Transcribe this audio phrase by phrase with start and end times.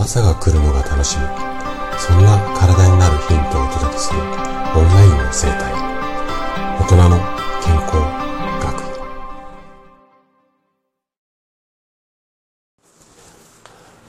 [0.00, 1.24] 朝が来るのが楽しみ。
[1.98, 5.74] そんな体になるヒントをお届けするオンラインの生態。
[6.80, 7.18] 大人の
[7.62, 7.96] 健康
[8.64, 8.80] 学。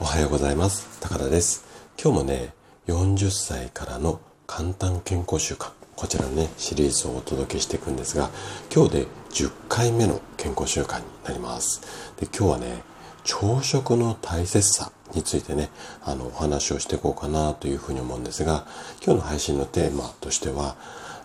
[0.00, 0.98] おはようございます。
[1.02, 1.66] 高田です。
[2.02, 2.54] 今日もね
[2.86, 5.72] 40歳からの簡単健康習慣。
[5.94, 8.30] こちらのねシリーズをお届けしていくんですが
[8.74, 11.82] 今日で10回目の健康習慣になります。
[12.18, 12.82] で今日はね
[13.24, 14.90] 朝食の大切さ。
[15.14, 15.70] についてね、
[16.04, 18.66] あの、お話をしていこうかなというふうに思うんですが、
[19.04, 20.76] 今日の配信のテーマとしては、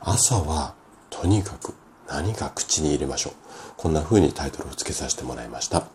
[0.01, 0.73] 朝は
[1.09, 1.73] とにかく
[2.07, 3.33] 何か口に入れましょう。
[3.77, 5.87] こんな風にタイトルを付けさせてもらいました。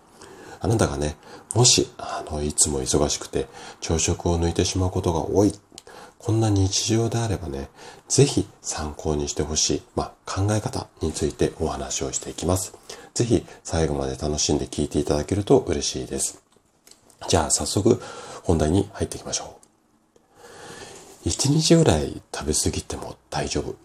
[0.61, 1.17] あなたがね、
[1.55, 3.49] もし、あの、いつも忙しくて
[3.81, 5.53] 朝食を抜いてしまうことが多い。
[6.19, 7.69] こんな日常であればね、
[8.09, 12.75] ぜひ参考にしてほしい、まあ、考え方についてお話をしていきます。
[13.13, 16.42] ぜひ最後まで楽しんで聞いていただけると嬉しいです。
[17.29, 18.01] じゃあ早速
[18.43, 19.57] 本題に入っていきましょ
[21.25, 21.29] う。
[21.29, 23.77] 一日ぐらい食べ過ぎても大丈夫。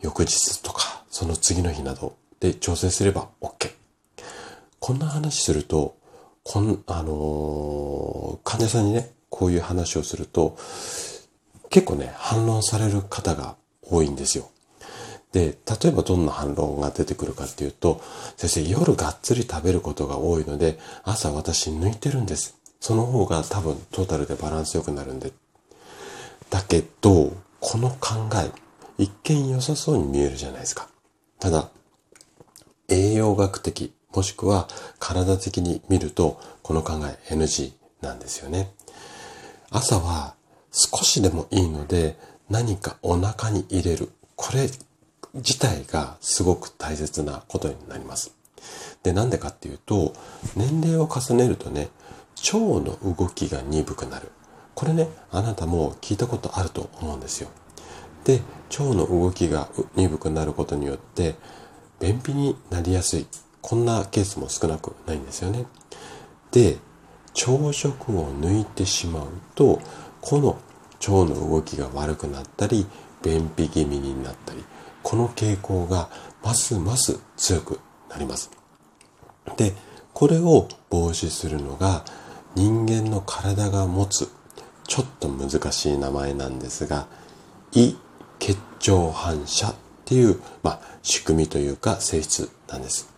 [0.00, 3.72] 翌日とかその次の日などで調整すれば OK。
[4.80, 5.96] こんな話すると、
[6.42, 10.56] こん、あのー、患者さんにね、こういう話をすると、
[11.70, 14.50] 結構ね、反論される方が多いんですよ。
[15.32, 18.00] で、例えばどんな反論が出てくるかっていうと、
[18.36, 22.56] 先生、夜がっつり食べることが多いので、朝私抜いてるんです。
[22.80, 25.32] その方が多分トータルでバランス良くなるんで。
[26.50, 28.50] だけど、この考え、
[28.98, 30.88] 一見良さそうに見えるじゃないですか。
[31.38, 31.70] ただ、
[32.88, 37.72] 栄養学的、もしくは体的に見ると、この考え NG
[38.02, 38.72] なんですよね。
[39.70, 40.34] 朝は
[40.70, 42.18] 少しでもいいので
[42.50, 44.10] 何かお腹に入れる。
[44.36, 44.68] これ
[45.34, 48.34] 自体がすごく大切なことになります。
[49.02, 50.14] で、なんでかっていうと、
[50.56, 51.88] 年齢を重ねるとね、
[52.52, 54.30] 腸の動きが鈍くなる。
[54.74, 57.48] これね、あなたも聞いたことあると思うんですよ。
[58.24, 61.34] で、腸の動きが鈍くなることによって、
[62.00, 63.26] 便秘になりやすい。
[63.60, 65.66] こんなケースも少なくないんですよね。
[66.50, 66.78] で、
[67.32, 69.80] 朝食を抜いてしまうと、
[70.20, 70.58] この
[71.00, 72.86] 腸の動きが悪くなったり、
[73.22, 74.64] 便秘気味になったり、
[75.02, 76.08] この傾向が
[76.42, 77.80] ますます強く
[78.10, 78.50] なります。
[79.56, 79.74] で、
[80.12, 82.04] これを防止するのが
[82.54, 84.28] 人間の体が持つ
[84.86, 87.06] ちょっと難しい名前なんですが、
[87.72, 87.96] 胃
[88.38, 88.58] 血
[88.90, 89.74] 腸反射っ
[90.04, 93.08] ていう、まあ、仕組みというか性質なんです。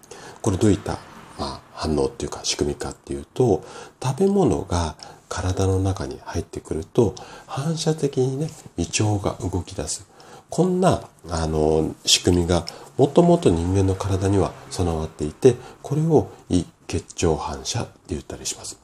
[0.43, 0.99] これどういった、
[1.39, 3.65] まあ、反応っていうか仕組みかっていうと、
[4.03, 4.97] 食べ物が
[5.29, 7.15] 体の中に入ってくると
[7.47, 10.07] 反射的にね、胃腸が動き出す。
[10.55, 11.01] こんな、
[11.31, 12.65] あの、仕組みが
[12.97, 18.79] もともと人間の体には備わっていて、これを胃血腸反射って言ったりします。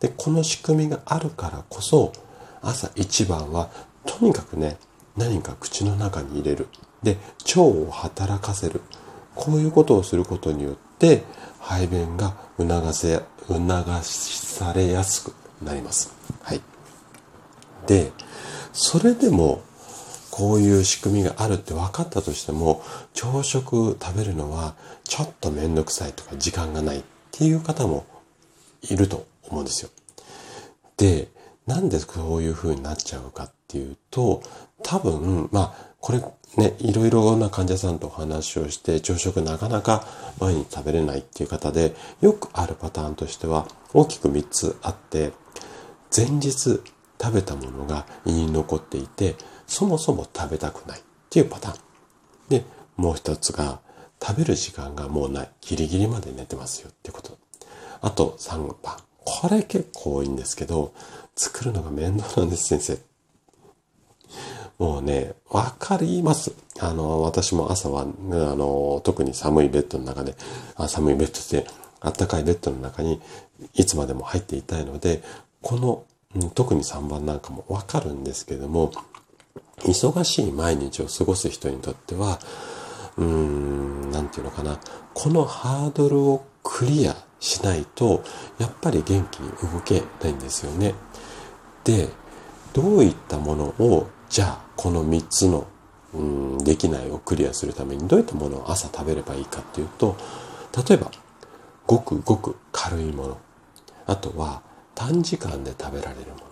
[0.00, 2.10] で、この仕組みがあるからこそ、
[2.60, 3.70] 朝一番は
[4.04, 4.78] とにかくね、
[5.16, 6.66] 何か口の中に入れる。
[7.04, 8.80] で、腸を働かせる。
[9.36, 11.22] こういうことをすることによって、
[11.60, 13.60] 排便が促せ、促
[14.02, 16.12] されやすくなります。
[16.42, 16.60] はい。
[17.86, 18.10] で、
[18.72, 19.62] それでも
[20.32, 22.82] こういう仕組みがあるって分かったとしても、
[23.12, 28.06] 朝食食べるのはちょっとめんどくさいとか時間がないっていう方も
[28.80, 29.90] いると思うんですよ。
[30.96, 31.28] で、
[31.66, 34.42] なんでそういう風になっちゃうかっていうと、
[34.82, 36.24] 多分、まあ、これ
[36.56, 40.06] ね、いろいろな患者さんとお話をして、朝食なかなか
[40.40, 45.32] 毎日食べれないっていう方で、よくあるパターンとしては、大きく3つあって、
[46.14, 46.80] 前日
[47.20, 49.36] 食べたものが胃に残っていて、
[49.66, 51.80] そもそも食べたくないっていうパターン。
[52.48, 52.64] で、
[52.96, 53.80] もう一つが、
[54.24, 55.50] 食べる時間がもうない。
[55.60, 57.36] ギリギリまで寝てますよってこと。
[58.00, 58.96] あと3番。
[59.24, 60.94] これ結構多いんですけど、
[61.34, 62.98] 作るのが面倒なんです、先生。
[64.78, 66.52] もうね、わかります。
[66.80, 70.36] あの、私も朝は、ね、あの、特に寒いベッドの中で、
[70.76, 71.66] あ寒いベッドで、
[72.00, 73.20] あったかいベッドの中に
[73.74, 75.22] いつまでも入っていたいので、
[75.62, 76.04] この、
[76.54, 78.92] 特に3番なんかもわかるんですけども、
[79.78, 82.38] 忙しい毎日を過ごす人にとっては、
[83.16, 84.78] うーん、なんていうのかな。
[85.14, 88.22] このハードルをクリアしないと、
[88.58, 90.94] やっぱり元気に動けないんですよね。
[91.84, 92.08] で、
[92.72, 95.66] どういったものを、じゃあ、この3つの、
[96.14, 100.16] うん、できないをクリアするためにどういったものを朝食べればいいかっていうと、
[100.88, 101.10] 例えば、
[101.86, 103.38] ごくごく軽いもの。
[104.06, 104.62] あとは、
[104.94, 106.42] 短時間で食べられるもの。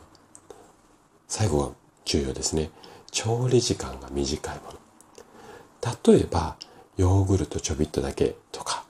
[1.28, 1.70] 最後は
[2.04, 2.70] 重要ですね。
[3.10, 4.78] 調理時間が短いもの。
[6.12, 6.56] 例えば、
[6.96, 8.84] ヨーグルトちょびっとだけとか、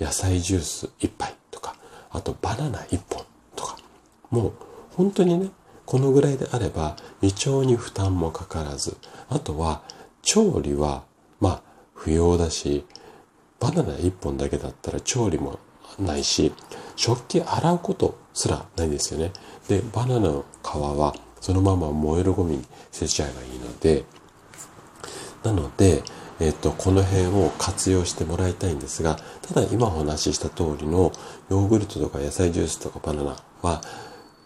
[0.00, 1.76] 野菜ジュース1杯とか、
[2.10, 3.24] あとバナナ1本
[3.56, 3.76] とか、
[4.30, 4.52] もう
[4.94, 5.50] 本当にね、
[5.84, 8.96] このぐらいであれば胃腸に負担もかからず、
[9.28, 9.82] あとは
[10.22, 11.04] 調理は
[11.40, 11.62] まあ
[11.94, 12.84] 不要だし、
[13.60, 15.58] バナナ1本だけだったら調理も
[15.98, 16.52] ないし、
[16.96, 19.32] 食器洗うことすらないんですよね。
[19.68, 24.04] で、バナナの皮はそのまま燃えるゴミに捨てちゃえばいいので、
[25.44, 26.02] なので、
[26.38, 31.12] えっ、と、この辺を活用してもらいたいんですが、ただ今お話しした通りの
[31.48, 33.80] ヨーグルトとか野菜ジュースとかバナナは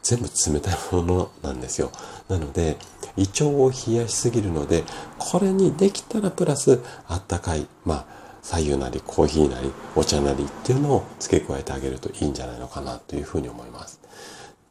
[0.03, 1.91] 全部冷たいものなんですよ。
[2.29, 2.77] なので、
[3.17, 4.85] 胃腸を冷やしすぎるので、
[5.19, 8.07] これにできたらプラスあったかい、まあ、
[8.43, 14.01] 左右なりコーヒーなりお茶なりっていうのを付け加えてあげるといいんじゃないのかなというふうに思います。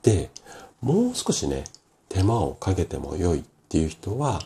[0.02, 0.32] で、
[0.82, 1.66] もう少しね、
[2.10, 4.42] 手間をかけても良いっていう人は、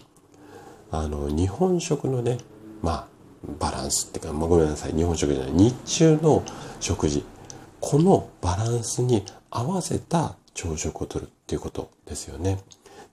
[0.92, 2.38] あの、日本食のね、
[2.81, 3.07] まあ、
[3.60, 6.44] バランスっていうか、まあ、ごめんなさい、日本食じゃない、日中の
[6.80, 7.25] 食事、
[7.80, 12.60] このバランスに合わせた朝食をとるっていうことですよね。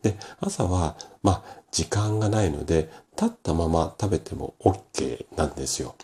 [0.03, 5.95] で、朝は、まあ、時間がないので、立ったまま食べても OK なんですよ。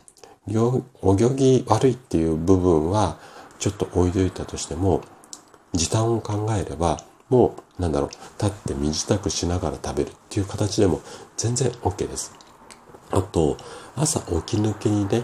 [1.02, 3.18] お行儀悪いっていう部分は、
[3.58, 5.02] ちょっと置いといたとしても、
[5.72, 6.98] 時短を考えれば、
[7.28, 8.10] もう、なんだろう、
[8.42, 11.00] 立って身支度しながら食べるっていう形でも
[11.36, 12.32] 全然 OK です。
[13.10, 13.56] あと、
[13.94, 15.22] 朝起き抜けにね、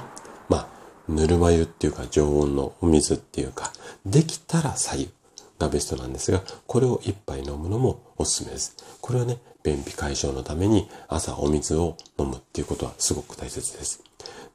[0.49, 0.69] まあ、
[1.09, 3.73] ぬるま湯っていうか常温のお水っていうか、
[4.05, 5.11] できたら左右
[5.59, 8.77] がベストなんですが、これを一杯飲むのもおすすめです。
[9.01, 14.03] これはね、便秘解消のために朝お水を飲むっていうことはすごく大切です。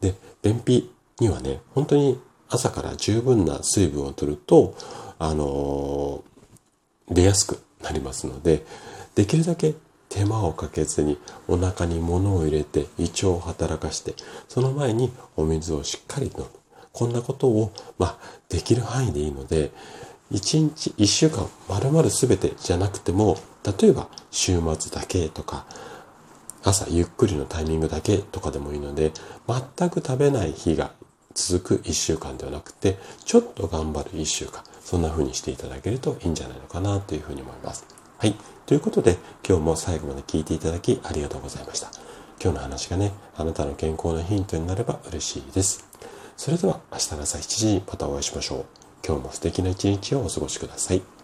[0.02, 2.20] で、便秘にはね、本当に
[2.50, 4.76] 朝から十分な水分を取ると、
[5.20, 6.37] あのー、
[7.10, 8.66] 出やすくなりますので、
[9.16, 9.76] できるだけ
[10.10, 11.18] 手間をかけずに
[11.48, 14.16] お腹に物を入れて胃腸を働かして、
[14.48, 16.46] その前にお水をしっかり飲む。
[16.94, 18.18] こんなことを、まあ、
[18.50, 19.72] できる範囲でいいので、
[20.32, 23.38] 1日1週間丸々全てじゃなくても、
[23.80, 25.66] 例えば週末だけとか、
[26.64, 29.12] 朝ゆっくりのタイミングだけとかでもいいので、
[29.48, 30.92] 全く食べない日が
[31.34, 37.86] 続く1週間ではなくて、ちょっと頑張る1週間、そんな風にしていただけるといいんじゃないのかなというふうに思います。
[38.20, 38.36] はい。
[38.66, 41.92] ということで、今日も最後まで聞いていただきありがとうございました。
[42.42, 45.86] 今日の話がね、あなたの健康のヒントになれば嬉しいです。
[46.38, 48.66] それでは明日の朝7時にまたお会いしましょう。
[49.06, 51.17] 今日も素敵な一日をお過ごしください。